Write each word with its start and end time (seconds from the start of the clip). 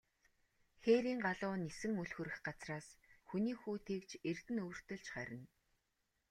Хээрийн 0.83 1.19
галуу 1.27 1.55
нисэн 1.63 1.91
үл 2.01 2.11
хүрэх 2.15 2.37
газраас, 2.47 2.87
хүний 3.27 3.55
хүү 3.59 3.75
тэгж 3.87 4.09
эрдэнэ 4.29 4.61
өвөртөлж 4.65 5.05
харина. 5.15 5.47